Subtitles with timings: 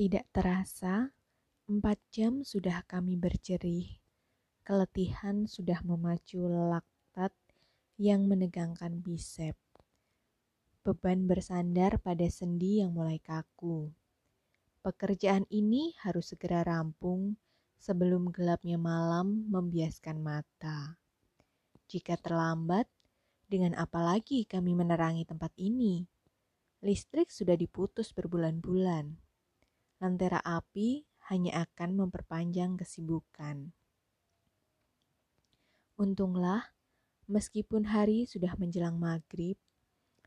[0.00, 1.12] Tidak terasa,
[1.68, 4.00] empat jam sudah kami berjerih.
[4.64, 7.36] Keletihan sudah memacu laktat
[8.00, 9.60] yang menegangkan bisep.
[10.80, 13.92] Beban bersandar pada sendi yang mulai kaku.
[14.80, 17.36] Pekerjaan ini harus segera rampung
[17.76, 20.96] sebelum gelapnya malam membiaskan mata.
[21.92, 22.88] Jika terlambat,
[23.52, 26.08] dengan apa lagi kami menerangi tempat ini?
[26.80, 29.28] Listrik sudah diputus berbulan-bulan.
[30.00, 33.68] Lentera api hanya akan memperpanjang kesibukan.
[36.00, 36.72] Untunglah,
[37.28, 39.60] meskipun hari sudah menjelang maghrib,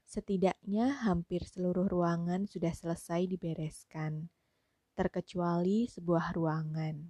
[0.06, 4.30] setidaknya hampir seluruh ruangan sudah selesai dibereskan,
[4.94, 7.10] terkecuali sebuah ruangan.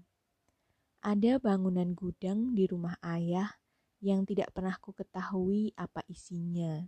[1.03, 3.59] Ada bangunan gudang di rumah ayah
[3.99, 6.79] yang tidak pernah ku ketahui apa isinya.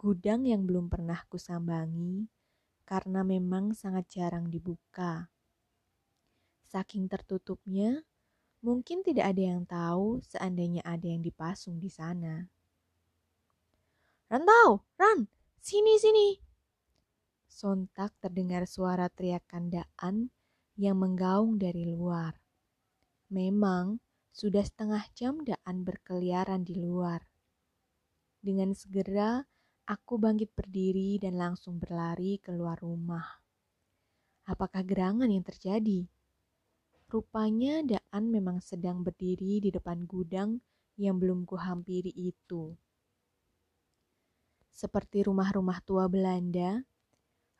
[0.00, 2.24] Gudang yang belum pernah kusambangi
[2.86, 5.26] karena memang sangat jarang dibuka.
[6.70, 8.06] Saking tertutupnya,
[8.62, 12.46] mungkin tidak ada yang tahu seandainya ada yang dipasung di sana.
[14.30, 15.26] Rantau, Ran,
[15.58, 16.28] sini, sini.
[17.50, 20.16] Sontak terdengar suara teriakan Daan
[20.78, 22.38] yang menggaung dari luar.
[23.30, 23.98] Memang
[24.30, 27.24] sudah setengah jam Daan berkeliaran di luar.
[28.42, 29.48] Dengan segera,
[29.86, 33.22] aku bangkit berdiri dan langsung berlari keluar rumah.
[34.50, 36.10] Apakah gerangan yang terjadi?
[37.06, 40.58] Rupanya Daan memang sedang berdiri di depan gudang
[40.98, 42.74] yang belum kuhampiri itu.
[44.74, 46.82] Seperti rumah-rumah tua Belanda,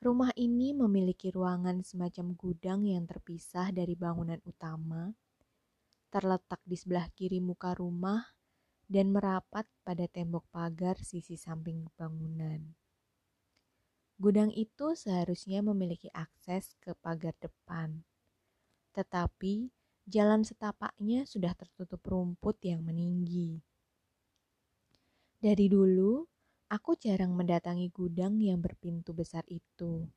[0.03, 5.15] rumah ini memiliki ruangan semacam gudang yang terpisah dari bangunan utama,
[6.11, 8.36] terletak di sebelah kiri muka rumah
[8.87, 12.75] dan merapat pada tembok pagar sisi samping bangunan.
[14.17, 18.03] Gudang itu seharusnya memiliki akses ke pagar depan,
[18.97, 19.69] tetapi
[20.09, 23.61] jalan setapaknya sudah tertutup rumput yang meninggi.
[25.37, 26.25] Dari dulu,
[26.67, 30.11] Aku jarang mendatangi gudang yang berpintu besar itu.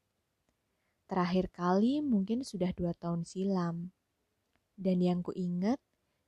[1.05, 3.93] Terakhir kali mungkin sudah dua tahun silam.
[4.73, 5.77] Dan yang kuingat,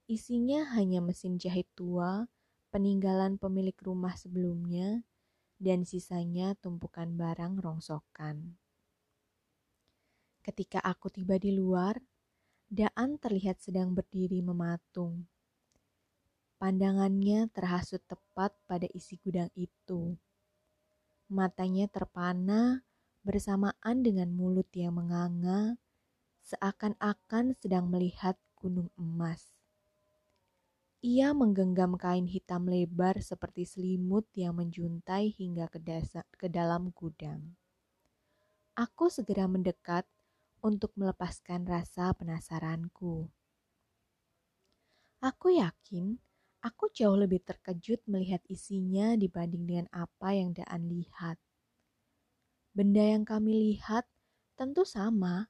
[0.07, 2.25] isinya hanya mesin jahit tua,
[2.71, 5.03] peninggalan pemilik rumah sebelumnya,
[5.61, 8.57] dan sisanya tumpukan barang rongsokan.
[10.41, 12.01] Ketika aku tiba di luar,
[12.71, 15.27] Daan terlihat sedang berdiri mematung.
[16.55, 20.15] Pandangannya terhasut tepat pada isi gudang itu.
[21.27, 22.79] Matanya terpana
[23.27, 25.75] bersamaan dengan mulut yang menganga,
[26.47, 29.60] seakan-akan sedang melihat gunung emas.
[31.01, 37.57] Ia menggenggam kain hitam lebar seperti selimut yang menjuntai hingga ke, dasa, ke dalam gudang.
[38.77, 40.05] Aku segera mendekat
[40.61, 43.25] untuk melepaskan rasa penasaranku.
[45.25, 46.21] Aku yakin
[46.61, 51.41] Aku jauh lebih terkejut melihat isinya dibanding dengan apa yang Daan lihat.
[52.69, 54.05] Benda yang kami lihat
[54.53, 55.49] tentu sama,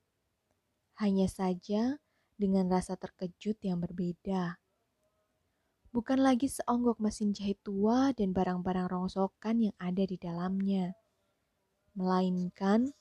[1.03, 1.99] hanya saja
[2.39, 4.60] dengan rasa terkejut yang berbeda.
[5.91, 10.95] Bukan lagi seonggok mesin jahit tua dan barang-barang rongsokan yang ada di dalamnya,
[11.99, 12.95] melainkan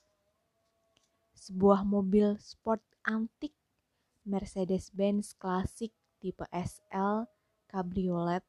[1.31, 3.55] sebuah mobil sport antik
[4.27, 7.31] Mercedes-Benz klasik tipe SL
[7.71, 8.43] kabriolet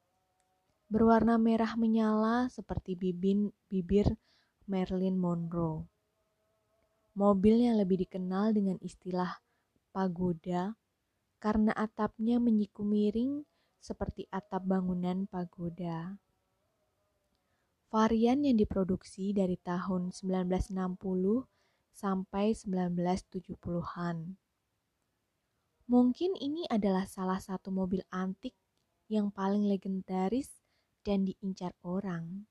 [0.91, 4.19] berwarna merah menyala seperti bibin, bibir
[4.67, 5.87] Marilyn Monroe.
[7.15, 9.39] Mobil yang lebih dikenal dengan istilah
[9.95, 10.75] pagoda
[11.39, 13.47] karena atapnya menyiku miring
[13.83, 16.23] seperti atap bangunan pagoda.
[17.91, 20.71] Varian yang diproduksi dari tahun 1960
[21.91, 24.39] sampai 1970-an.
[25.91, 28.55] Mungkin ini adalah salah satu mobil antik
[29.11, 30.63] yang paling legendaris
[31.03, 32.47] dan diincar orang.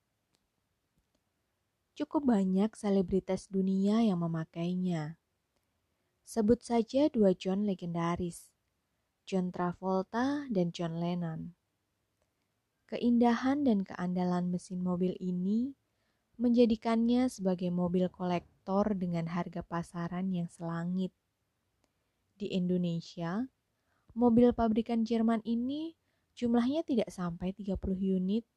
[1.96, 5.16] Cukup banyak selebritas dunia yang memakainya.
[6.28, 8.51] Sebut saja dua John legendaris,
[9.32, 11.56] John Travolta dan John Lennon.
[12.92, 15.72] Keindahan dan keandalan mesin mobil ini
[16.36, 21.16] menjadikannya sebagai mobil kolektor dengan harga pasaran yang selangit.
[22.36, 23.48] Di Indonesia,
[24.12, 25.96] mobil pabrikan Jerman ini
[26.32, 28.48] Jumlahnya tidak sampai 30 unit.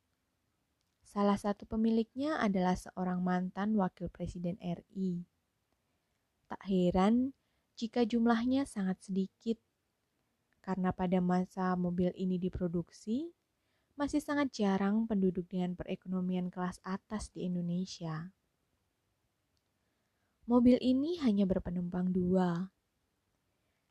[1.04, 5.26] Salah satu pemiliknya adalah seorang mantan wakil presiden RI.
[6.48, 7.34] Tak heran
[7.74, 9.58] jika jumlahnya sangat sedikit,
[10.64, 13.28] karena pada masa mobil ini diproduksi,
[14.00, 18.32] masih sangat jarang penduduk dengan perekonomian kelas atas di Indonesia.
[20.48, 22.72] Mobil ini hanya berpenumpang dua.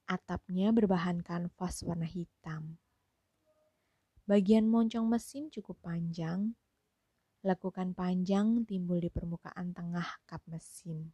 [0.10, 2.81] Atapnya berbahan kanvas warna hitam.
[4.26, 6.58] Bagian moncong mesin cukup panjang.
[7.46, 11.14] Lekukan panjang timbul di permukaan tengah kap mesin.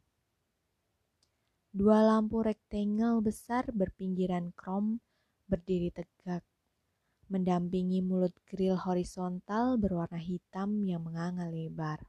[1.69, 5.03] Dua lampu rektangle besar berpinggiran krom
[5.49, 6.45] berdiri tegak,
[7.33, 12.05] mendampingi mulut grill horizontal berwarna hitam yang menganga lebar.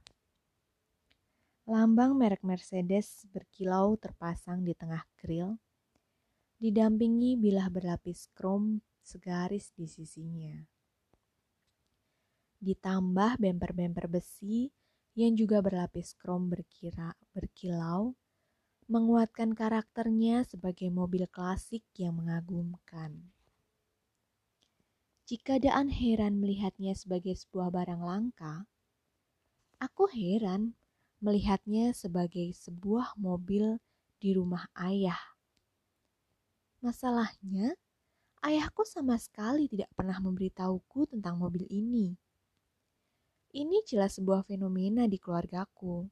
[1.65, 5.57] Lambang merek Mercedes berkilau terpasang di tengah grill,
[6.61, 10.61] didampingi bilah berlapis krom segaris di sisinya.
[12.61, 14.69] Ditambah bemper-bemper besi
[15.17, 18.13] yang juga berlapis krom berkira, berkilau,
[18.91, 23.31] menguatkan karakternya sebagai mobil klasik yang mengagumkan.
[25.23, 28.67] Jika Daan heran melihatnya sebagai sebuah barang langka,
[29.79, 30.75] aku heran
[31.23, 33.79] melihatnya sebagai sebuah mobil
[34.19, 35.23] di rumah ayah.
[36.83, 37.79] Masalahnya,
[38.43, 42.19] ayahku sama sekali tidak pernah memberitahuku tentang mobil ini.
[43.55, 46.11] Ini jelas sebuah fenomena di keluargaku.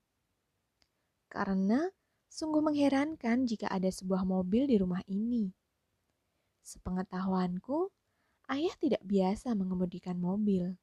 [1.27, 1.83] Karena
[2.29, 5.49] sungguh mengherankan jika ada sebuah mobil di rumah ini.
[6.61, 7.89] Sepengetahuanku,
[8.53, 10.77] ayah tidak biasa mengemudikan mobil.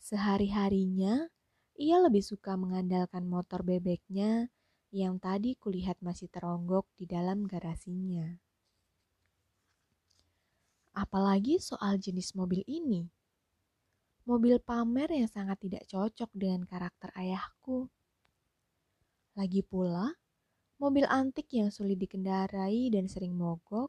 [0.00, 1.28] Sehari-harinya,
[1.76, 4.48] ia lebih suka mengandalkan motor bebeknya
[4.88, 8.40] yang tadi kulihat masih teronggok di dalam garasinya.
[10.96, 13.06] Apalagi soal jenis mobil ini.
[14.24, 17.92] Mobil pamer yang sangat tidak cocok dengan karakter ayahku.
[19.38, 20.18] Lagi pula,
[20.82, 23.86] mobil antik yang sulit dikendarai dan sering mogok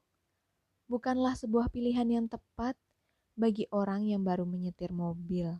[0.85, 2.77] bukanlah sebuah pilihan yang tepat
[3.33, 5.57] bagi orang yang baru menyetir mobil.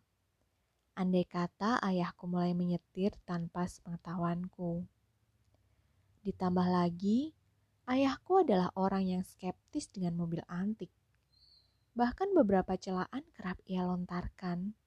[0.94, 4.86] Andai kata ayahku mulai menyetir tanpa sepengetahuanku.
[6.22, 7.34] Ditambah lagi,
[7.90, 10.94] ayahku adalah orang yang skeptis dengan mobil antik.
[11.98, 14.78] Bahkan beberapa celaan kerap ia lontarkan.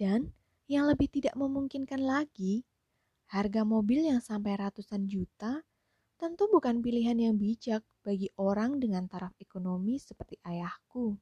[0.00, 0.32] Dan
[0.72, 2.64] yang lebih tidak memungkinkan lagi,
[3.28, 5.60] harga mobil yang sampai ratusan juta
[6.16, 11.20] tentu bukan pilihan yang bijak bagi orang dengan taraf ekonomi seperti ayahku.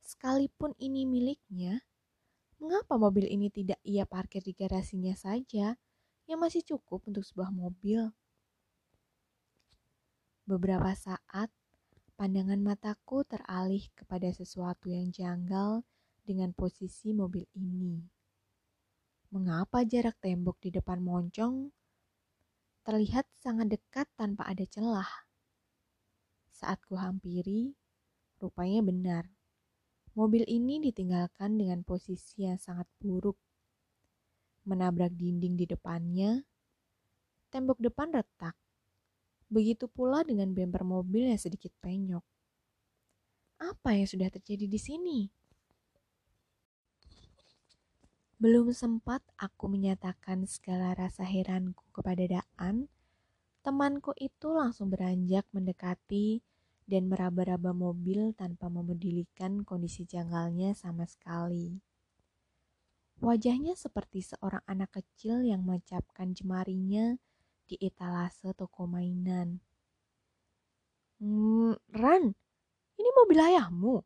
[0.00, 1.84] Sekalipun ini miliknya,
[2.56, 5.76] mengapa mobil ini tidak ia parkir di garasinya saja
[6.24, 8.08] yang masih cukup untuk sebuah mobil?
[10.48, 11.52] Beberapa saat,
[12.16, 15.84] pandangan mataku teralih kepada sesuatu yang janggal
[16.24, 18.00] dengan posisi mobil ini.
[19.30, 21.70] Mengapa jarak tembok di depan moncong
[22.82, 25.28] terlihat sangat dekat tanpa ada celah?
[26.50, 27.76] Saat ku hampiri,
[28.40, 29.24] rupanya benar
[30.14, 33.34] Mobil ini ditinggalkan dengan posisi yang sangat buruk.
[34.62, 36.38] Menabrak dinding di depannya,
[37.50, 38.54] tembok depan retak.
[39.50, 42.22] Begitu pula dengan bemper mobil yang sedikit penyok.
[43.58, 45.18] Apa yang sudah terjadi di sini?
[48.44, 52.92] Belum sempat aku menyatakan segala rasa heranku kepada Daan,
[53.64, 56.44] temanku itu langsung beranjak mendekati
[56.84, 61.80] dan meraba-raba mobil tanpa memedulikan kondisi janggalnya sama sekali.
[63.24, 67.16] Wajahnya seperti seorang anak kecil yang mencapkan jemarinya
[67.64, 69.56] di etalase toko mainan.
[71.16, 72.36] Hmm, Ran,
[73.00, 74.04] ini mobil ayahmu?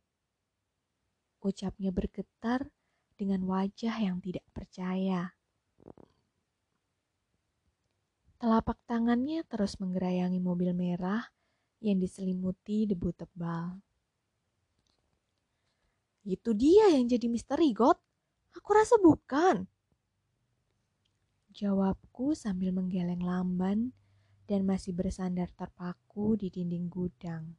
[1.43, 2.78] Ucapnya bergetar
[3.19, 5.35] dengan wajah yang tidak percaya.
[8.39, 11.27] Telapak tangannya terus menggerayangi mobil merah
[11.83, 13.83] yang diselimuti debu tebal.
[16.23, 17.99] Itu dia yang jadi misteri, God.
[18.55, 19.67] Aku rasa bukan.
[21.51, 23.91] Jawabku sambil menggeleng lamban
[24.47, 27.59] dan masih bersandar terpaku di dinding gudang.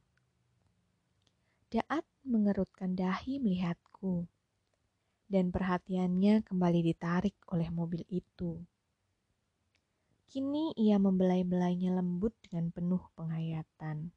[1.68, 4.26] Daat mengerutkan dahi melihatku,
[5.30, 8.58] dan perhatiannya kembali ditarik oleh mobil itu.
[10.26, 14.10] Kini ia membelai-belainya lembut dengan penuh penghayatan.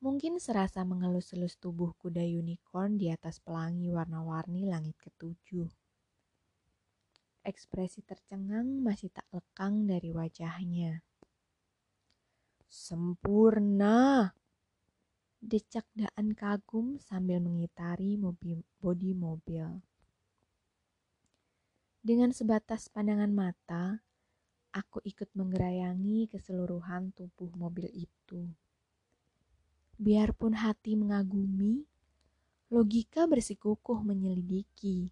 [0.00, 5.68] Mungkin serasa mengelus-elus tubuh kuda unicorn di atas pelangi warna-warni langit ketujuh.
[7.44, 11.04] Ekspresi tercengang masih tak lekang dari wajahnya.
[12.70, 14.32] Sempurna!
[15.40, 19.64] Decak Daan kagum sambil mengitari mobil, bodi mobil.
[22.04, 24.04] Dengan sebatas pandangan mata,
[24.68, 28.52] aku ikut menggerayangi keseluruhan tubuh mobil itu.
[29.96, 31.88] Biarpun hati mengagumi,
[32.68, 35.08] logika bersikukuh menyelidiki.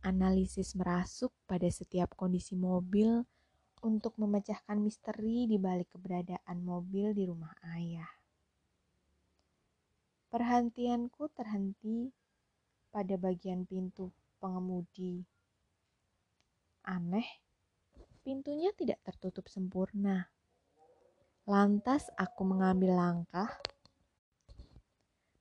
[0.00, 3.28] Analisis merasuk pada setiap kondisi mobil
[3.84, 8.19] untuk memecahkan misteri di balik keberadaan mobil di rumah ayah.
[10.30, 12.14] Perhentianku terhenti
[12.94, 15.26] pada bagian pintu pengemudi.
[16.86, 17.26] Aneh,
[18.22, 20.30] pintunya tidak tertutup sempurna.
[21.50, 23.50] Lantas aku mengambil langkah,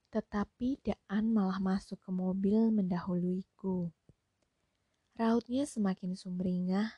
[0.10, 3.94] tetapi Daan malah masuk ke mobil mendahuluiku.
[5.14, 6.98] Rautnya semakin sumringah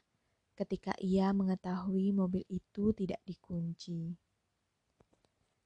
[0.55, 4.15] ketika ia mengetahui mobil itu tidak dikunci.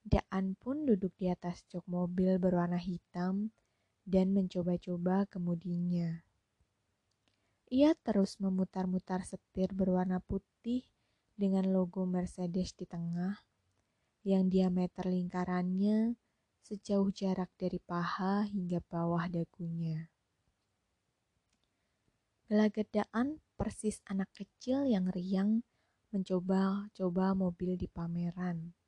[0.05, 3.49] Daan pun duduk di atas jok mobil berwarna hitam
[4.05, 6.21] dan mencoba-coba kemudinya.
[7.73, 10.85] Ia terus memutar-mutar setir berwarna putih
[11.33, 13.41] dengan logo Mercedes di tengah,
[14.21, 16.13] yang diameter lingkarannya
[16.61, 20.13] sejauh jarak dari paha hingga bawah dagunya.
[22.45, 25.65] Gelagedaan persis anak kecil yang riang
[26.13, 28.84] mencoba-coba mobil di pameran.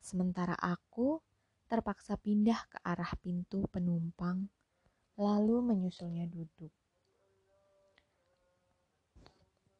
[0.00, 1.20] Sementara aku
[1.68, 4.48] terpaksa pindah ke arah pintu penumpang,
[5.14, 6.72] lalu menyusulnya duduk.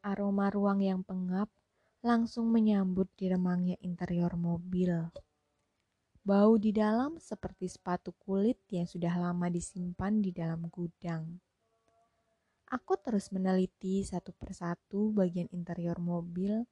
[0.01, 1.49] Aroma ruang yang pengap
[2.01, 5.09] langsung menyambut di remangnya interior mobil.
[6.21, 11.41] Bau di dalam seperti sepatu kulit yang sudah lama disimpan di dalam gudang.
[12.71, 16.65] Aku terus meneliti satu persatu bagian interior mobil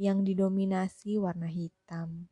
[0.00, 2.26] yang didominasi warna hitam.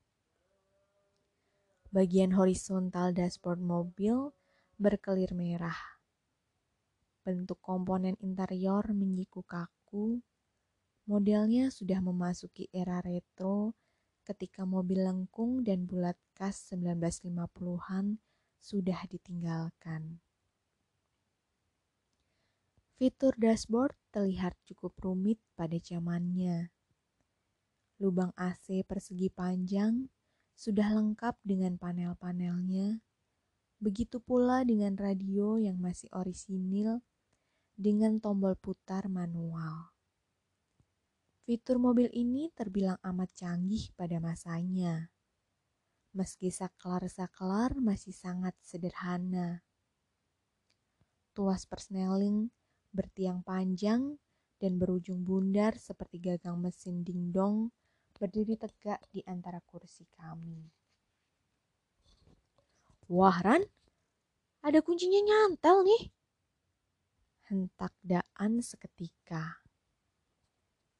[1.92, 4.32] Bagian horizontal dashboard mobil
[4.80, 5.76] berkelir merah.
[7.20, 10.24] Bentuk komponen interior menyikuk kaku.
[11.04, 13.76] Modelnya sudah memasuki era retro
[14.24, 18.16] ketika mobil lengkung dan bulat khas 1950-an
[18.56, 20.16] sudah ditinggalkan.
[22.96, 26.72] Fitur dashboard terlihat cukup rumit pada zamannya.
[28.00, 30.08] Lubang AC persegi panjang
[30.62, 33.02] sudah lengkap dengan panel-panelnya,
[33.82, 37.02] begitu pula dengan radio yang masih orisinil
[37.74, 39.90] dengan tombol putar manual.
[41.42, 45.10] Fitur mobil ini terbilang amat canggih pada masanya.
[46.14, 49.66] Meski saklar-saklar masih sangat sederhana.
[51.34, 52.54] Tuas persneling
[52.94, 54.14] bertiang panjang
[54.62, 57.74] dan berujung bundar seperti gagang mesin dingdong
[58.22, 60.62] berdiri tegak di antara kursi kami.
[63.10, 63.66] Wah, Ran,
[64.62, 66.02] ada kuncinya nyantel nih.
[67.50, 69.58] Hentak Daan seketika.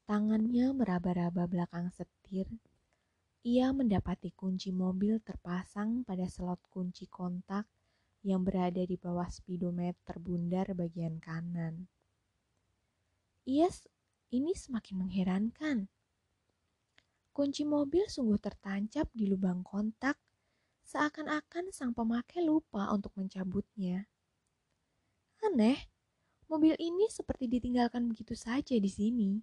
[0.03, 2.51] Tangannya meraba-raba belakang setir.
[3.47, 7.71] Ia mendapati kunci mobil terpasang pada slot kunci kontak
[8.27, 11.87] yang berada di bawah speedometer bundar bagian kanan.
[13.47, 13.87] Yes,
[14.31, 15.87] ini semakin mengherankan.
[17.33, 20.21] Kunci mobil sungguh tertancap di lubang kontak,
[20.85, 24.05] seakan-akan sang pemakai lupa untuk mencabutnya.
[25.41, 25.89] Aneh,
[26.45, 29.41] mobil ini seperti ditinggalkan begitu saja di sini.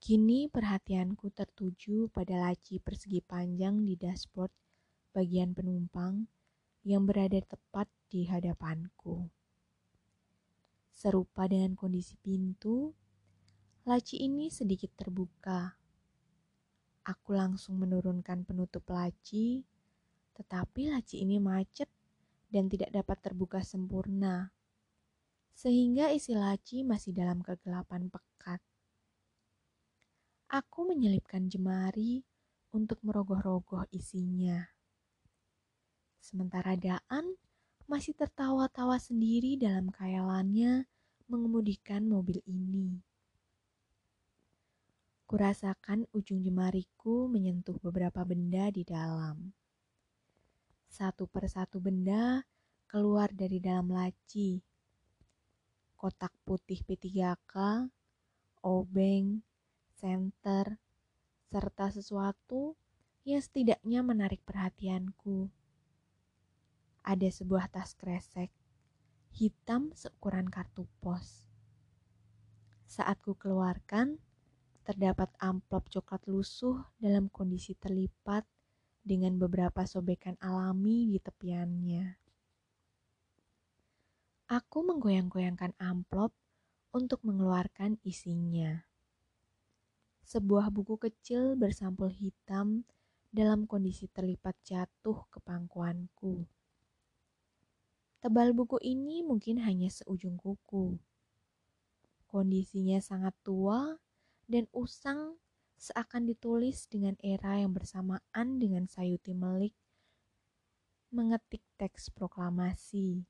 [0.00, 4.52] Kini perhatianku tertuju pada laci persegi panjang di dashboard
[5.12, 6.24] bagian penumpang
[6.80, 9.28] yang berada tepat di hadapanku.
[10.88, 12.96] Serupa dengan kondisi pintu,
[13.84, 15.76] laci ini sedikit terbuka.
[17.04, 19.60] Aku langsung menurunkan penutup laci,
[20.32, 21.92] tetapi laci ini macet
[22.48, 24.48] dan tidak dapat terbuka sempurna,
[25.52, 28.64] sehingga isi laci masih dalam kegelapan pekat.
[30.48, 32.24] Aku menyelipkan jemari
[32.72, 34.64] untuk merogoh-rogoh isinya.
[36.24, 37.36] Sementara Daan
[37.84, 40.88] masih tertawa-tawa sendiri dalam khayalannya
[41.28, 43.12] mengemudikan mobil ini.
[45.24, 49.56] Kurasakan ujung jemariku menyentuh beberapa benda di dalam.
[50.86, 52.44] Satu persatu benda
[52.86, 54.60] keluar dari dalam laci.
[55.96, 57.54] Kotak putih P3K,
[58.62, 59.40] obeng,
[59.96, 60.76] senter,
[61.48, 62.76] serta sesuatu
[63.24, 65.48] yang setidaknya menarik perhatianku
[67.04, 68.48] ada sebuah tas kresek
[69.36, 71.52] hitam seukuran kartu pos.
[72.88, 74.16] Saat ku keluarkan,
[74.84, 78.44] terdapat amplop coklat lusuh dalam kondisi terlipat
[79.00, 82.04] dengan beberapa sobekan alami di tepiannya.
[84.52, 86.36] Aku menggoyang-goyangkan amplop
[86.92, 88.84] untuk mengeluarkan isinya.
[90.24, 92.84] Sebuah buku kecil bersampul hitam
[93.32, 96.44] dalam kondisi terlipat jatuh ke pangkuanku.
[98.24, 100.96] Tebal buku ini mungkin hanya seujung kuku.
[102.24, 104.00] Kondisinya sangat tua
[104.50, 105.40] dan usang
[105.78, 109.74] seakan ditulis dengan era yang bersamaan dengan Sayuti Melik
[111.14, 113.22] mengetik teks proklamasi.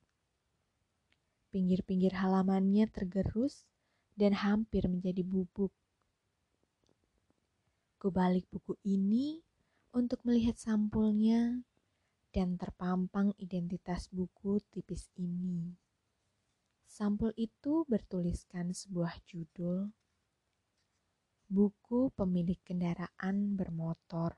[1.53, 3.69] Pinggir-pinggir halamannya tergerus
[4.17, 5.69] dan hampir menjadi bubuk.
[8.01, 9.45] Kubalik buku ini
[9.93, 11.61] untuk melihat sampulnya
[12.33, 15.77] dan terpampang identitas buku tipis ini.
[16.89, 19.93] Sampul itu bertuliskan sebuah judul,
[21.49, 24.37] Buku Pemilik Kendaraan Bermotor.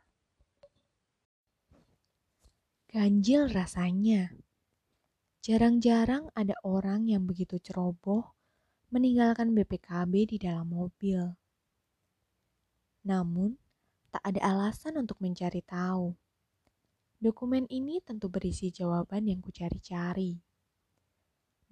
[2.91, 4.31] Ganjil rasanya.
[5.43, 8.35] Jarang-jarang ada orang yang begitu ceroboh
[8.91, 11.35] meninggalkan BPKB di dalam mobil.
[13.07, 13.55] Namun,
[14.11, 16.17] tak ada alasan untuk mencari tahu
[17.17, 20.37] Dokumen ini tentu berisi jawaban yang kucari-cari.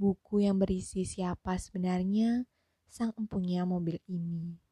[0.00, 2.49] Buku yang berisi siapa sebenarnya
[2.88, 4.63] sang empunya mobil ini.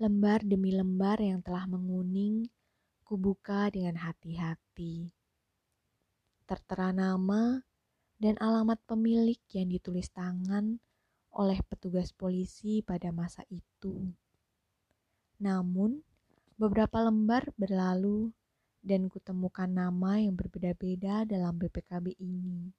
[0.00, 2.48] Lembar demi lembar yang telah menguning,
[3.04, 5.12] kubuka dengan hati-hati.
[6.48, 7.60] Tertera nama
[8.16, 10.80] dan alamat pemilik yang ditulis tangan
[11.36, 14.08] oleh petugas polisi pada masa itu.
[15.36, 16.00] Namun,
[16.56, 18.32] beberapa lembar berlalu
[18.80, 22.72] dan kutemukan nama yang berbeda-beda dalam BPKB ini.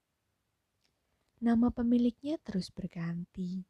[1.38, 3.62] Nama pemiliknya terus berganti.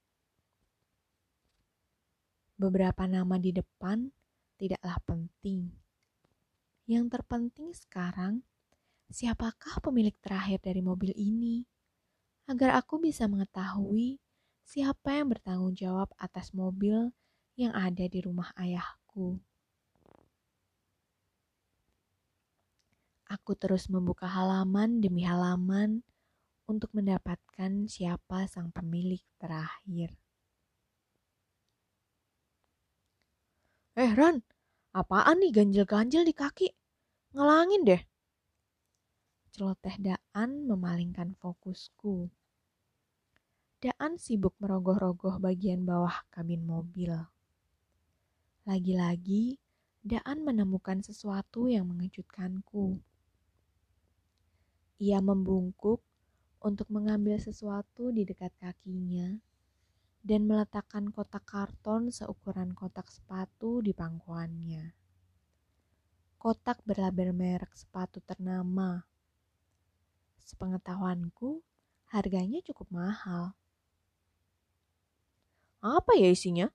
[2.61, 4.05] Beberapa nama di depan
[4.61, 5.73] tidaklah penting.
[6.85, 8.45] Yang terpenting sekarang,
[9.09, 11.65] siapakah pemilik terakhir dari mobil ini?
[12.45, 14.21] Agar aku bisa mengetahui
[14.61, 17.09] siapa yang bertanggung jawab atas mobil
[17.57, 19.41] yang ada di rumah ayahku.
[23.25, 26.05] Aku terus membuka halaman demi halaman
[26.69, 30.20] untuk mendapatkan siapa sang pemilik terakhir.
[33.91, 34.39] Eh Ran,
[34.95, 36.71] apaan nih ganjil-ganjil di kaki?
[37.35, 38.01] Ngelangin deh.
[39.51, 42.31] Celoteh Daan memalingkan fokusku.
[43.83, 47.11] Daan sibuk merogoh-rogoh bagian bawah kabin mobil.
[48.63, 49.59] Lagi-lagi,
[49.99, 52.95] Daan menemukan sesuatu yang mengejutkanku.
[55.03, 55.99] Ia membungkuk
[56.63, 59.35] untuk mengambil sesuatu di dekat kakinya
[60.21, 64.93] dan meletakkan kotak karton seukuran kotak sepatu di pangkuannya.
[66.37, 69.05] Kotak berlabel merek sepatu ternama.
[70.41, 71.61] Sepengetahuanku,
[72.09, 73.53] harganya cukup mahal.
[75.81, 76.69] Apa ya isinya?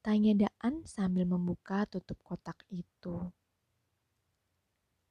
[0.00, 3.32] Tanya Daan sambil membuka tutup kotak itu.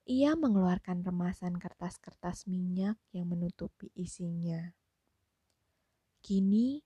[0.10, 4.74] Ia mengeluarkan remasan kertas-kertas minyak yang menutupi isinya.
[6.26, 6.82] Kini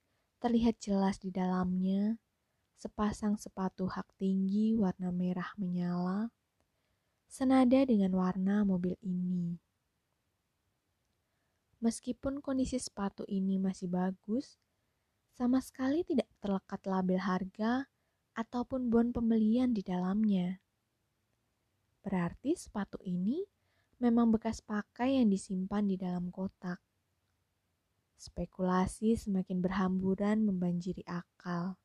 [0.45, 2.21] terlihat jelas di dalamnya
[2.77, 6.29] sepasang sepatu hak tinggi warna merah menyala,
[7.25, 9.57] senada dengan warna mobil ini.
[11.81, 14.61] Meskipun kondisi sepatu ini masih bagus,
[15.33, 17.89] sama sekali tidak terlekat label harga
[18.37, 20.61] ataupun bon pembelian di dalamnya.
[22.05, 23.41] Berarti sepatu ini
[23.97, 26.77] memang bekas pakai yang disimpan di dalam kotak.
[28.15, 31.75] Spekulasi semakin berhamburan membanjiri akal.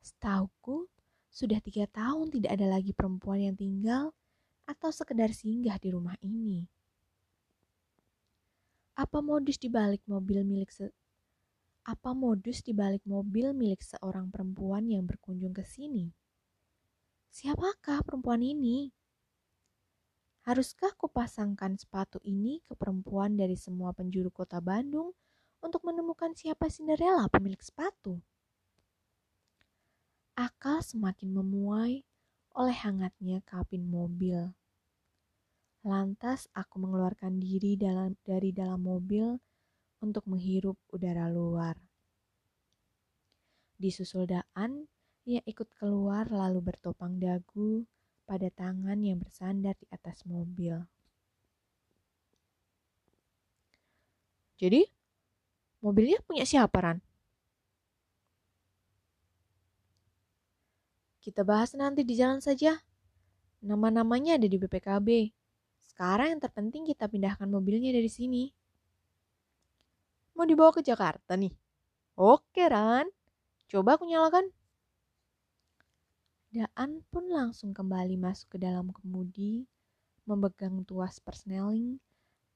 [0.00, 0.88] Setauku,
[1.28, 4.16] sudah tiga tahun tidak ada lagi perempuan yang tinggal
[4.64, 6.64] atau sekedar singgah di rumah ini.
[8.98, 10.90] Apa modus di balik mobil milik se
[11.88, 16.12] apa modus di balik mobil milik seorang perempuan yang berkunjung ke sini?
[17.32, 18.92] Siapakah perempuan ini?
[20.48, 25.12] Haruskah kupasangkan sepatu ini ke perempuan dari semua penjuru kota Bandung
[25.60, 28.16] untuk menemukan siapa Cinderella pemilik sepatu?
[30.32, 32.00] Akal semakin memuai
[32.56, 34.56] oleh hangatnya kabin mobil.
[35.84, 39.36] Lantas aku mengeluarkan diri dalam, dari dalam mobil
[40.00, 41.76] untuk menghirup udara luar.
[43.76, 44.88] Di susuldaan
[45.28, 47.84] ia ikut keluar lalu bertopang dagu
[48.28, 50.76] pada tangan yang bersandar di atas mobil.
[54.60, 54.84] Jadi,
[55.80, 56.98] mobilnya punya siapa, Ran?
[61.24, 62.76] Kita bahas nanti di jalan saja.
[63.64, 65.32] Nama-namanya ada di BPKB.
[65.88, 68.52] Sekarang yang terpenting kita pindahkan mobilnya dari sini.
[70.36, 71.54] Mau dibawa ke Jakarta nih?
[72.18, 73.08] Oke, Ran.
[73.70, 74.57] Coba aku nyalakan.
[76.48, 79.68] Daan pun langsung kembali masuk ke dalam kemudi,
[80.24, 82.00] memegang tuas persneling,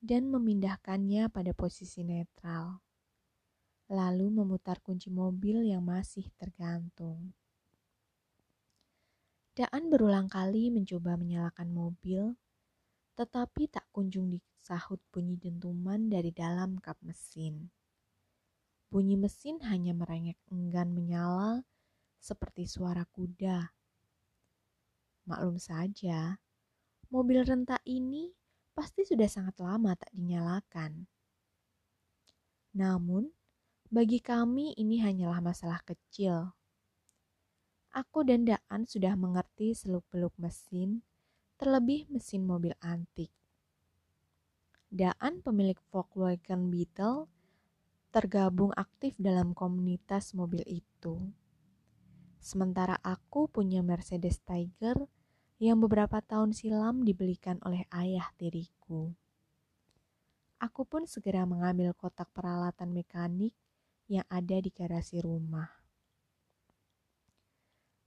[0.01, 2.81] dan memindahkannya pada posisi netral.
[3.93, 7.37] Lalu memutar kunci mobil yang masih tergantung.
[9.53, 12.33] Daan berulang kali mencoba menyalakan mobil,
[13.21, 17.69] tetapi tak kunjung disahut bunyi dentuman dari dalam kap mesin.
[18.89, 21.69] Bunyi mesin hanya merengek enggan menyala
[22.17, 23.82] seperti suara kuda.
[25.23, 26.37] Maklum saja,
[27.13, 28.35] mobil renta ini
[28.75, 31.07] pasti sudah sangat lama tak dinyalakan.
[32.75, 33.29] Namun,
[33.93, 36.57] bagi kami ini hanyalah masalah kecil.
[37.93, 41.05] Aku dan Daan sudah mengerti seluk-beluk mesin,
[41.61, 43.29] terlebih mesin mobil antik.
[44.89, 47.29] Daan pemilik Volkswagen Beetle
[48.13, 51.33] tergabung aktif dalam komunitas mobil itu.
[52.43, 55.07] Sementara aku punya Mercedes Tiger
[55.63, 59.15] yang beberapa tahun silam dibelikan oleh ayah tiriku.
[60.59, 63.55] Aku pun segera mengambil kotak peralatan mekanik
[64.11, 65.71] yang ada di garasi rumah.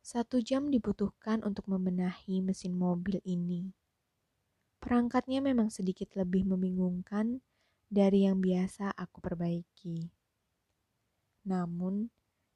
[0.03, 3.71] Satu jam dibutuhkan untuk membenahi mesin mobil ini.
[4.83, 7.39] Perangkatnya memang sedikit lebih membingungkan
[7.87, 10.11] dari yang biasa aku perbaiki.
[11.47, 12.11] Namun,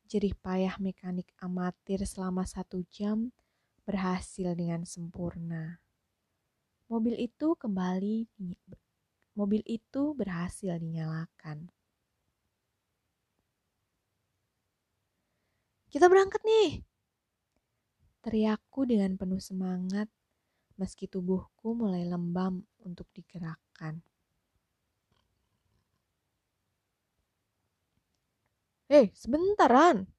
[0.09, 3.29] jerih payah mekanik amatir selama satu jam
[3.85, 5.77] berhasil dengan sempurna.
[6.89, 8.25] Mobil itu kembali
[9.37, 11.69] mobil itu berhasil dinyalakan.
[15.93, 16.81] Kita berangkat nih.
[18.25, 20.09] Teriakku dengan penuh semangat
[20.77, 24.01] meski tubuhku mulai lembam untuk digerakkan.
[28.89, 30.09] Eh, hey, sebentaran.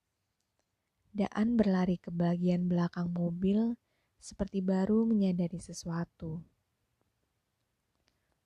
[1.11, 3.75] Daan berlari ke bagian belakang mobil
[4.23, 6.39] seperti baru menyadari sesuatu.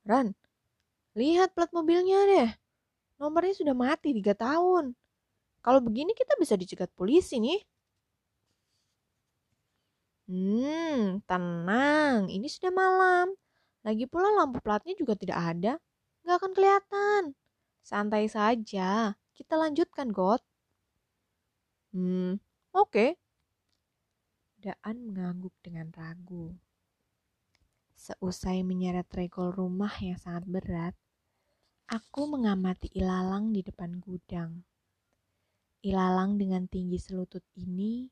[0.09, 0.33] Ran,
[1.13, 2.51] lihat plat mobilnya deh.
[3.21, 4.97] Nomornya sudah mati tiga tahun.
[5.61, 7.61] Kalau begini kita bisa dicegat polisi nih.
[10.25, 12.33] Hmm, tenang.
[12.33, 13.37] Ini sudah malam.
[13.85, 15.77] Lagi pula lampu platnya juga tidak ada.
[16.25, 17.23] Nggak akan kelihatan.
[17.85, 19.13] Santai saja.
[19.35, 20.41] Kita lanjutkan, God.
[21.91, 22.39] Hmm,
[22.75, 23.15] Oke.
[24.59, 26.59] Daan mengangguk dengan ragu.
[27.95, 30.95] Seusai menyeret regol rumah yang sangat berat,
[31.87, 34.67] aku mengamati ilalang di depan gudang.
[35.87, 38.11] Ilalang dengan tinggi selutut ini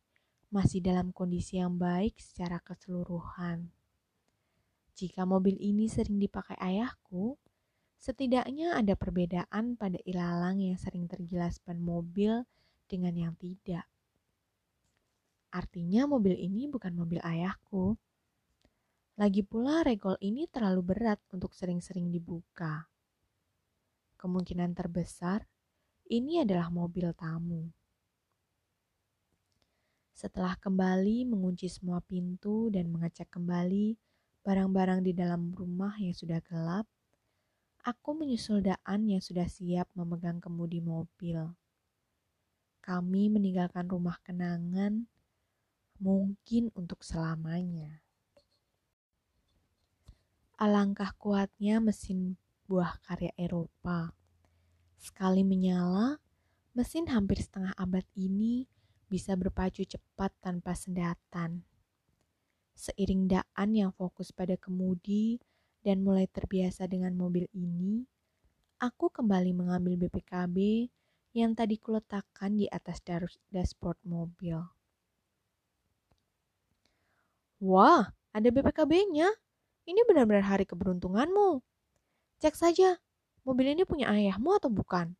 [0.54, 3.66] masih dalam kondisi yang baik secara keseluruhan.
[4.94, 7.34] Jika mobil ini sering dipakai ayahku,
[8.02, 12.42] setidaknya ada perbedaan pada ilalang yang sering tergilas ban mobil
[12.90, 13.86] dengan yang tidak.
[15.54, 17.94] Artinya mobil ini bukan mobil ayahku.
[19.14, 22.90] Lagi pula regol ini terlalu berat untuk sering-sering dibuka.
[24.18, 25.46] Kemungkinan terbesar
[26.10, 27.70] ini adalah mobil tamu.
[30.10, 33.94] Setelah kembali mengunci semua pintu dan mengecek kembali
[34.42, 36.88] barang-barang di dalam rumah yang sudah gelap,
[37.82, 41.50] aku menyusul Daan yang sudah siap memegang kemudi mobil.
[42.82, 45.06] Kami meninggalkan rumah kenangan
[45.98, 48.02] mungkin untuk selamanya.
[50.58, 52.38] Alangkah kuatnya mesin
[52.70, 54.14] buah karya Eropa.
[55.02, 56.22] Sekali menyala,
[56.78, 58.70] mesin hampir setengah abad ini
[59.10, 61.66] bisa berpacu cepat tanpa sendatan.
[62.78, 65.42] Seiring Daan yang fokus pada kemudi
[65.82, 68.06] dan mulai terbiasa dengan mobil ini,
[68.78, 70.88] aku kembali mengambil BPKB
[71.34, 73.02] yang tadi kuletakkan di atas
[73.50, 74.62] dashboard mobil.
[77.62, 79.30] Wah, ada BPKB-nya.
[79.86, 81.62] Ini benar-benar hari keberuntunganmu.
[82.42, 82.98] Cek saja,
[83.46, 85.14] mobil ini punya ayahmu atau bukan?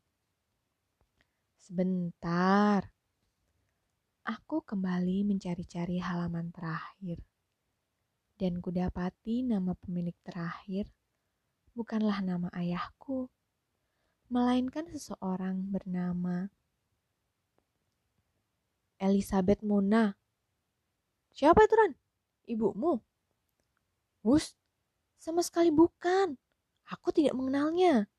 [1.58, 2.90] Sebentar.
[4.22, 7.22] Aku kembali mencari-cari halaman terakhir.
[8.42, 10.90] Dan kudapati nama pemilik terakhir
[11.78, 13.30] bukanlah nama ayahku,
[14.26, 16.50] melainkan seseorang bernama
[18.98, 20.18] Elizabeth Mona.
[21.30, 21.94] Siapa itu, Ran?
[22.50, 22.98] Ibumu?
[24.26, 24.58] Wus,
[25.22, 26.34] sama sekali bukan.
[26.90, 28.10] Aku tidak mengenalnya.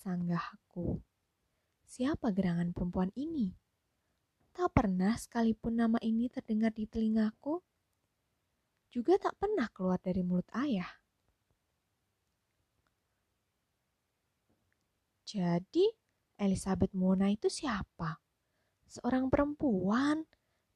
[0.00, 1.04] Sanggahku.
[1.84, 3.52] Siapa gerangan perempuan ini?
[4.56, 7.60] Tak pernah sekalipun nama ini terdengar di telingaku.
[8.94, 10.86] Juga tak pernah keluar dari mulut ayah.
[15.26, 15.90] Jadi,
[16.38, 18.22] Elizabeth Mona itu siapa?
[18.86, 20.22] Seorang perempuan,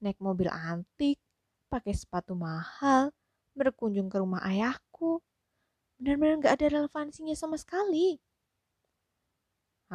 [0.02, 1.22] naik mobil antik,
[1.70, 3.14] pakai sepatu mahal,
[3.54, 5.22] berkunjung ke rumah ayahku.
[6.02, 8.18] Benar-benar gak ada relevansinya sama sekali.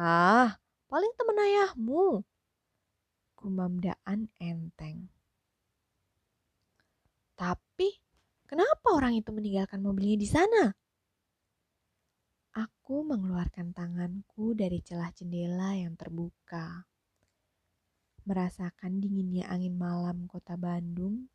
[0.00, 0.56] Ah,
[0.88, 2.24] paling temen ayahmu.
[3.36, 5.12] Gumam Daan enteng.
[7.36, 8.03] Tapi,
[8.44, 10.64] kenapa orang itu meninggalkan mobilnya di sana?
[12.54, 16.86] Aku mengeluarkan tanganku dari celah jendela yang terbuka.
[18.22, 21.26] Merasakan dinginnya angin malam kota Bandung,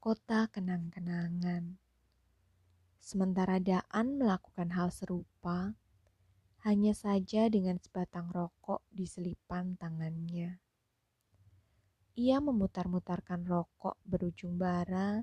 [0.00, 1.76] kota kenang-kenangan.
[2.96, 5.76] Sementara Daan melakukan hal serupa,
[6.64, 10.56] hanya saja dengan sebatang rokok di selipan tangannya.
[12.16, 15.20] Ia memutar-mutarkan rokok berujung bara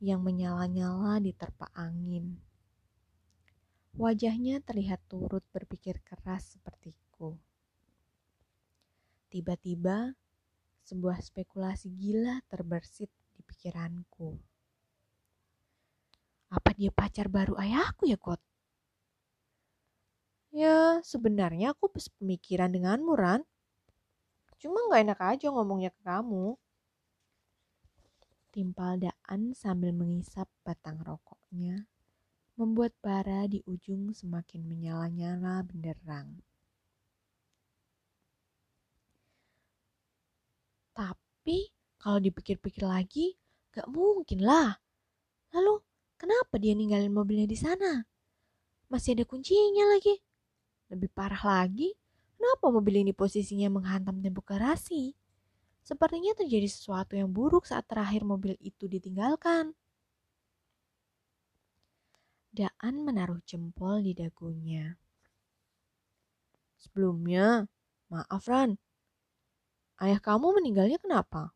[0.00, 2.36] yang menyala-nyala di terpa angin.
[3.96, 7.32] Wajahnya terlihat turut berpikir keras sepertiku.
[9.32, 10.12] Tiba-tiba,
[10.84, 14.36] sebuah spekulasi gila terbersit di pikiranku.
[16.52, 18.38] Apa dia pacar baru ayahku ya, Kot?
[20.54, 23.42] Ya, sebenarnya aku pemikiran denganmu, Ran.
[24.60, 26.56] Cuma gak enak aja ngomongnya ke kamu.
[28.56, 31.84] Timpal Daan sambil mengisap batang rokoknya
[32.56, 36.40] membuat bara di ujung semakin menyala-nyala benderang.
[40.96, 41.68] Tapi
[42.00, 43.36] kalau dipikir-pikir lagi,
[43.76, 44.80] gak mungkin lah.
[45.52, 45.84] Lalu
[46.16, 48.08] kenapa dia ninggalin mobilnya di sana?
[48.88, 50.16] Masih ada kuncinya lagi.
[50.88, 51.92] Lebih parah lagi,
[52.40, 55.12] kenapa mobil ini posisinya menghantam tembok garasi?
[55.86, 59.70] Sepertinya terjadi sesuatu yang buruk saat terakhir mobil itu ditinggalkan.
[62.50, 64.98] Daan menaruh jempol di dagunya.
[66.82, 67.70] Sebelumnya,
[68.10, 68.74] maaf Ran.
[70.02, 71.54] Ayah kamu meninggalnya kenapa?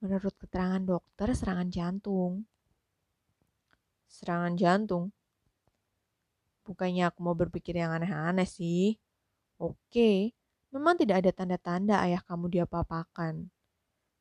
[0.00, 2.48] Menurut keterangan dokter, serangan jantung.
[4.08, 5.12] Serangan jantung?
[6.64, 8.96] Bukannya aku mau berpikir yang aneh-aneh sih.
[9.60, 10.32] Oke,
[10.74, 13.46] memang tidak ada tanda-tanda ayah kamu diapa-apakan.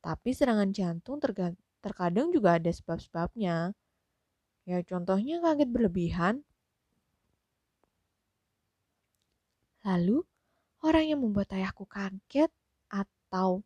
[0.05, 1.17] Tapi serangan jantung
[1.81, 3.73] terkadang juga ada sebab-sebabnya.
[4.63, 6.45] Ya contohnya kaget berlebihan.
[9.83, 10.23] Lalu
[10.79, 12.53] orang yang membuat ayahku kaget
[12.87, 13.65] atau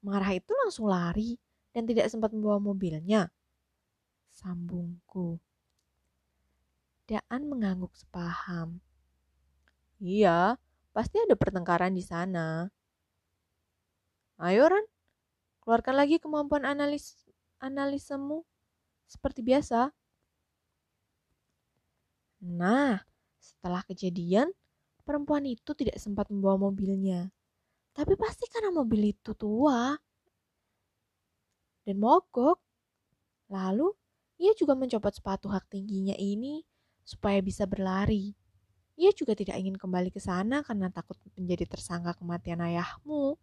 [0.00, 1.36] marah itu langsung lari
[1.74, 3.28] dan tidak sempat membawa mobilnya.
[4.32, 5.42] Sambungku.
[7.10, 8.80] Daan mengangguk sepaham.
[10.00, 10.60] Iya,
[10.96, 12.64] pasti ada pertengkaran di sana.
[14.40, 14.84] Ayo Ran,
[15.60, 17.28] keluarkan lagi kemampuan analis
[17.60, 18.48] analisemu
[19.04, 19.92] seperti biasa.
[22.48, 22.96] Nah,
[23.36, 24.48] setelah kejadian,
[25.04, 27.28] perempuan itu tidak sempat membawa mobilnya.
[27.92, 29.92] Tapi pasti karena mobil itu tua
[31.84, 32.56] dan mogok.
[33.52, 33.92] Lalu,
[34.40, 36.64] ia juga mencopot sepatu hak tingginya ini
[37.04, 38.45] supaya bisa berlari.
[38.96, 43.36] Ia juga tidak ingin kembali ke sana karena takut menjadi tersangka kematian ayahmu.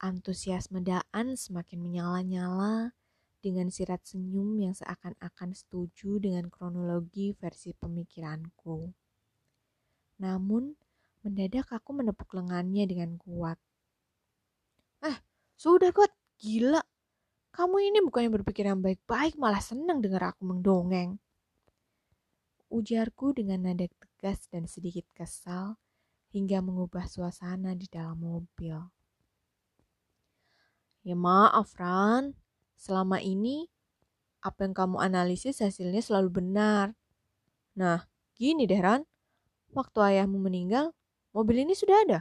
[0.00, 2.96] Antusiasme Daan semakin menyala-nyala
[3.44, 8.88] dengan sirat senyum yang seakan-akan setuju dengan kronologi versi pemikiranku.
[10.22, 10.74] Namun,
[11.22, 13.58] mendadak aku menepuk lengannya dengan kuat.
[15.02, 15.18] Eh,
[15.58, 16.82] sudah kot, gila.
[17.52, 21.20] Kamu ini bukannya berpikir yang baik-baik, malah senang dengar aku mendongeng.
[22.72, 25.76] Ujarku dengan nada tegas dan sedikit kesal
[26.32, 28.80] hingga mengubah suasana di dalam mobil.
[31.04, 32.32] Ya maaf Ran,
[32.80, 33.68] selama ini
[34.40, 36.96] apa yang kamu analisis hasilnya selalu benar.
[37.76, 38.08] Nah,
[38.40, 39.04] gini deh Ran,
[39.76, 40.96] waktu ayahmu meninggal,
[41.36, 42.20] mobil ini sudah ada.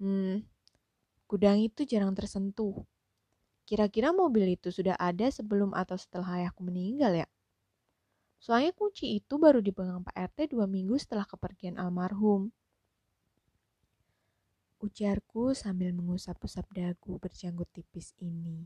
[0.00, 0.48] Hmm,
[1.28, 2.88] gudang itu jarang tersentuh.
[3.68, 7.28] Kira-kira mobil itu sudah ada sebelum atau setelah ayahku meninggal ya?
[8.38, 12.54] Soalnya kunci itu baru dipegang Pak RT dua minggu setelah kepergian almarhum.
[14.78, 18.62] Ujarku sambil mengusap-usap dagu berjanggut tipis ini.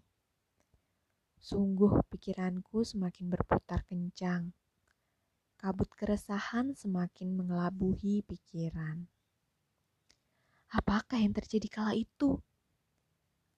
[1.40, 4.52] Sungguh pikiranku semakin berputar kencang.
[5.56, 9.08] Kabut keresahan semakin mengelabuhi pikiran.
[10.68, 12.38] Apakah yang terjadi kala itu?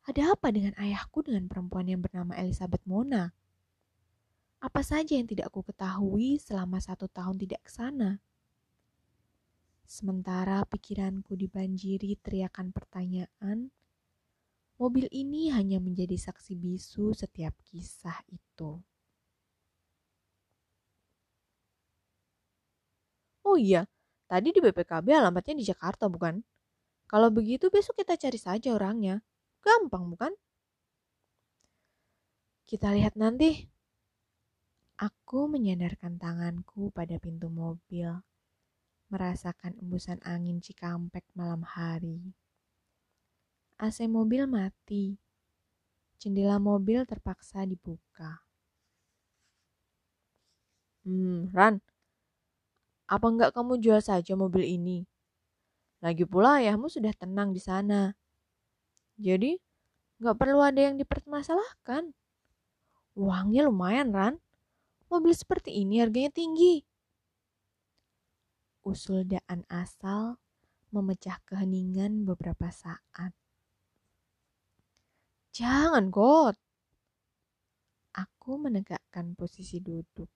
[0.06, 3.34] Ada apa dengan ayahku dengan perempuan yang bernama Elizabeth Mona?
[4.64, 8.16] Apa saja yang tidak aku ketahui selama satu tahun tidak ke sana?
[9.84, 13.68] Sementara pikiranku dibanjiri teriakan pertanyaan,
[14.80, 18.80] mobil ini hanya menjadi saksi bisu setiap kisah itu.
[23.44, 23.84] Oh iya,
[24.24, 26.40] tadi di BPKB alamatnya di Jakarta bukan?
[27.04, 29.20] Kalau begitu besok kita cari saja orangnya.
[29.60, 30.32] Gampang bukan?
[32.64, 33.73] Kita lihat nanti.
[34.94, 38.14] Aku menyandarkan tanganku pada pintu mobil,
[39.10, 42.30] merasakan embusan angin Cikampek malam hari.
[43.74, 45.18] AC mobil mati.
[46.22, 48.46] Jendela mobil terpaksa dibuka.
[51.02, 51.82] Hmm, Ran,
[53.10, 55.10] apa enggak kamu jual saja mobil ini?
[55.98, 58.14] Lagi pula ayahmu sudah tenang di sana.
[59.18, 59.58] Jadi,
[60.22, 62.14] enggak perlu ada yang dipermasalahkan.
[63.18, 64.43] Uangnya lumayan, Ran.
[65.12, 66.82] Mobil seperti ini harganya tinggi.
[68.84, 70.36] Usul Daan asal
[70.92, 73.32] memecah keheningan beberapa saat.
[75.54, 76.54] Jangan, God.
[78.14, 80.28] Aku menegakkan posisi duduk.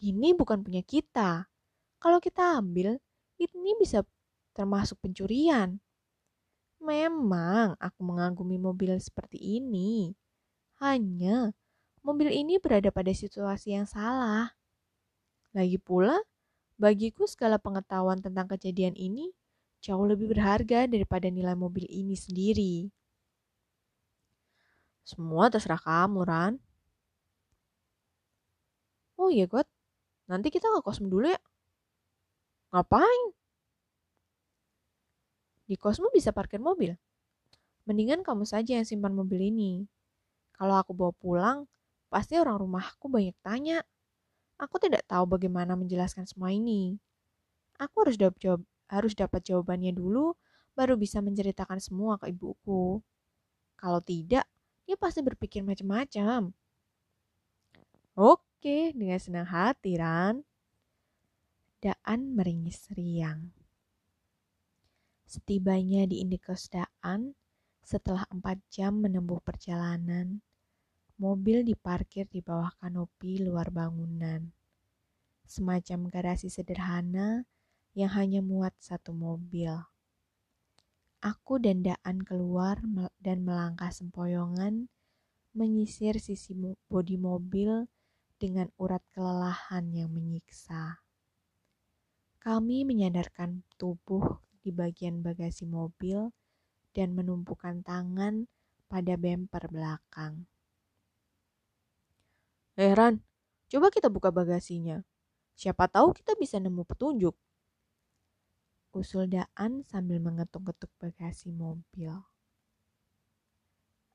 [0.00, 1.48] Ini bukan punya kita.
[1.96, 2.96] Kalau kita ambil,
[3.40, 4.04] ini bisa
[4.52, 5.80] termasuk pencurian.
[6.80, 10.12] Memang aku mengagumi mobil seperti ini.
[10.80, 11.56] Hanya
[12.06, 14.54] mobil ini berada pada situasi yang salah.
[15.50, 16.14] Lagi pula,
[16.78, 19.34] bagiku segala pengetahuan tentang kejadian ini
[19.82, 22.94] jauh lebih berharga daripada nilai mobil ini sendiri.
[25.02, 26.54] Semua terserah kamu, Ran.
[29.18, 29.66] Oh iya, God.
[30.30, 31.40] Nanti kita ke kosmu dulu ya.
[32.70, 33.22] Ngapain?
[35.66, 36.94] Di kosmu bisa parkir mobil.
[37.86, 39.86] Mendingan kamu saja yang simpan mobil ini.
[40.58, 41.70] Kalau aku bawa pulang,
[42.08, 43.82] pasti orang rumahku banyak tanya.
[44.56, 46.96] Aku tidak tahu bagaimana menjelaskan semua ini.
[47.76, 50.32] Aku harus dapat jawab, harus dapat jawabannya dulu,
[50.72, 53.04] baru bisa menceritakan semua ke ibuku.
[53.76, 54.48] Kalau tidak,
[54.88, 56.56] dia pasti berpikir macam-macam.
[58.16, 60.40] Oke, dengan senang hati, Ran.
[61.84, 63.52] Daan meringis riang.
[65.28, 67.36] Setibanya di Indikos Daan,
[67.84, 70.40] setelah empat jam menempuh perjalanan,
[71.16, 74.52] mobil diparkir di bawah kanopi luar bangunan.
[75.48, 77.48] Semacam garasi sederhana
[77.96, 79.72] yang hanya muat satu mobil.
[81.24, 82.84] Aku dan Daan keluar
[83.16, 84.92] dan melangkah sempoyongan
[85.56, 86.52] menyisir sisi
[86.92, 87.88] bodi mobil
[88.36, 91.00] dengan urat kelelahan yang menyiksa.
[92.36, 96.30] Kami menyadarkan tubuh di bagian bagasi mobil
[96.92, 98.44] dan menumpukan tangan
[98.86, 100.44] pada bemper belakang.
[102.76, 103.24] Heran,
[103.72, 105.00] coba kita buka bagasinya.
[105.56, 107.32] Siapa tahu kita bisa nemu petunjuk.
[108.92, 112.12] Usul Daan sambil mengetuk-ketuk bagasi mobil.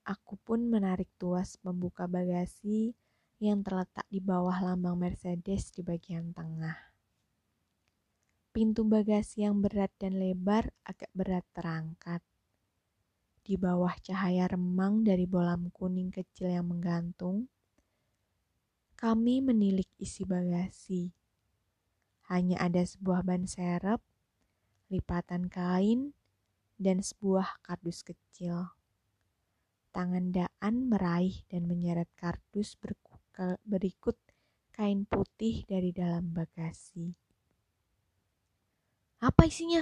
[0.05, 2.93] Aku pun menarik tuas membuka bagasi
[3.41, 6.77] yang terletak di bawah lambang Mercedes di bagian tengah.
[8.53, 12.21] Pintu bagasi yang berat dan lebar agak berat terangkat.
[13.41, 17.49] Di bawah cahaya remang dari bolam kuning kecil yang menggantung,
[19.01, 21.09] kami menilik isi bagasi.
[22.29, 23.97] Hanya ada sebuah ban serep,
[24.93, 26.13] lipatan kain,
[26.77, 28.69] dan sebuah kardus kecil.
[29.89, 32.77] Tangan Daan meraih dan menyeret kardus
[33.65, 34.21] berikut
[34.69, 37.17] kain putih dari dalam bagasi.
[39.17, 39.81] Apa isinya?